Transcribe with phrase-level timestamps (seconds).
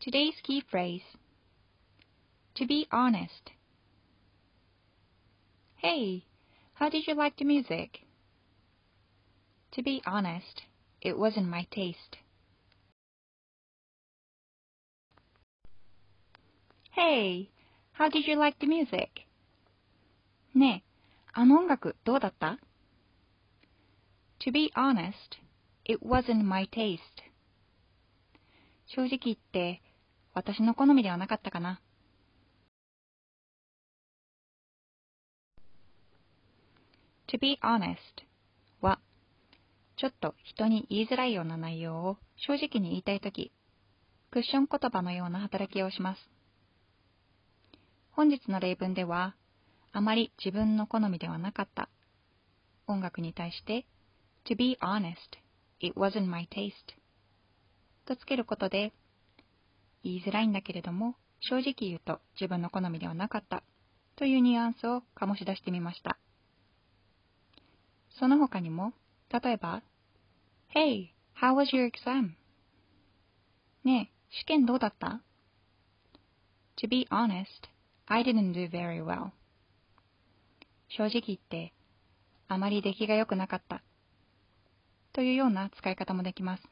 [0.00, 1.02] Today's key phrase
[2.56, 3.50] To be honest.
[5.76, 6.24] Hey,
[6.74, 8.00] how did you like the music?
[9.72, 10.62] To be honest,
[11.00, 12.16] it wasn't my taste.
[16.92, 17.50] Hey,
[17.92, 19.26] how did you like the music?
[20.54, 20.90] ねえ、
[21.32, 22.58] あの音楽どうだった
[24.40, 25.40] ?To be honest,
[25.84, 27.00] it wasn't my taste.
[28.86, 29.82] 正直言って
[30.33, 31.81] 私の好みではなかったかな。
[37.27, 37.93] To be honest
[38.81, 38.99] は
[39.97, 43.51] ちょっと人に言いづらいような内容を正直に言いたいとき、
[44.31, 46.21] クッション言葉のような働きをします。
[48.11, 49.35] 本日の例文では、
[49.91, 51.89] あまり自分の好みではなかった
[52.87, 53.85] 音楽に対して、
[54.45, 55.13] To be honest,
[55.79, 56.71] it wasn't my taste
[58.05, 58.93] とつけることで、
[60.03, 63.63] 言いづらいんだけれども、正直言うと自分の好みではなかった
[64.15, 66.17] というニュアンスを醸し出してみました。
[68.19, 68.93] その他にも、
[69.31, 69.81] 例えば、
[70.75, 72.31] Hey, how was your exam?
[73.83, 75.21] ねえ、試験どうだった
[76.81, 77.45] ?To be honest,
[78.07, 79.31] I didn't do very well.
[80.89, 81.73] 正直言って、
[82.47, 83.81] あまり出来が良くなかった。
[85.13, 86.63] というような使い方もできます。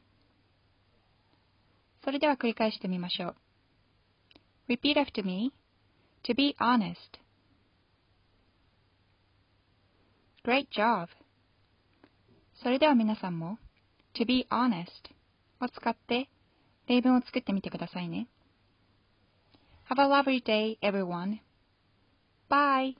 [2.08, 3.36] それでは繰り返してみましょ
[4.70, 4.72] う。
[4.72, 5.52] Repeat after me.
[6.24, 6.96] To be honest.
[10.46, 11.10] Great job.
[12.64, 13.60] それでは皆さんも
[14.16, 14.88] to be honest
[15.60, 16.30] を使って
[16.88, 18.30] 例文を作ってみてくださいね。
[19.90, 21.40] Have a lovely day, everyone.
[22.50, 22.96] Bye.